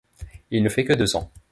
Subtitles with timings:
[0.49, 1.31] Il ne fait que deux ans.